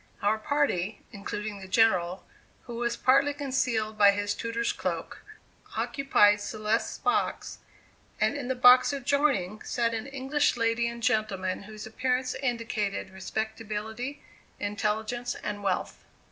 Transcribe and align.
Our 0.23 0.39
party, 0.39 1.03
including 1.11 1.59
the 1.59 1.67
General, 1.67 2.25
who 2.63 2.77
was 2.77 2.97
partly 2.97 3.35
concealed 3.35 3.99
by 3.99 4.09
his 4.09 4.33
tutor's 4.33 4.73
cloak, 4.73 5.21
occupied 5.77 6.41
Celeste's 6.41 6.97
box, 6.97 7.59
and 8.19 8.35
in 8.35 8.47
the 8.47 8.55
box 8.55 8.91
adjoining 8.93 9.61
sat 9.61 9.93
an 9.93 10.07
English 10.07 10.57
lady 10.57 10.87
and 10.87 11.03
gentleman 11.03 11.61
whose 11.69 11.85
appearance 11.85 12.33
indicated 12.33 13.11
respectability, 13.11 14.23
intelligence 14.59 15.35
and 15.35 15.61
wealth. 15.61 16.03